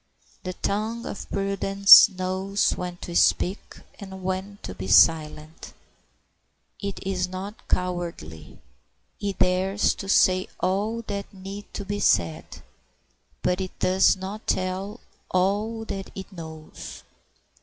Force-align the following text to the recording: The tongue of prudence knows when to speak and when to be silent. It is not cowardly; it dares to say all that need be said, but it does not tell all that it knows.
The 0.41 0.53
tongue 0.53 1.05
of 1.05 1.29
prudence 1.29 2.09
knows 2.09 2.71
when 2.71 2.97
to 3.01 3.15
speak 3.15 3.81
and 3.99 4.23
when 4.23 4.57
to 4.63 4.73
be 4.73 4.87
silent. 4.87 5.75
It 6.79 6.99
is 7.05 7.27
not 7.29 7.67
cowardly; 7.67 8.57
it 9.21 9.37
dares 9.37 9.93
to 9.93 10.09
say 10.09 10.47
all 10.59 11.03
that 11.03 11.31
need 11.31 11.67
be 11.87 11.99
said, 11.99 12.63
but 13.43 13.61
it 13.61 13.77
does 13.77 14.17
not 14.17 14.47
tell 14.47 15.01
all 15.29 15.85
that 15.85 16.09
it 16.15 16.31
knows. 16.33 17.03